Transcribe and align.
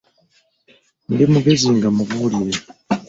Ndi 1.11 1.25
mugezi 1.31 1.67
nga 1.77 1.89
mubuulire. 1.95 2.59